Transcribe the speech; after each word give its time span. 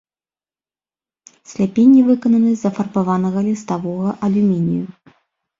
Скляпенні 1.51 2.01
выкананы 2.09 2.51
з 2.63 2.71
афарбаванага 2.71 3.39
ліставога 3.49 4.09
алюмінію. 4.31 4.85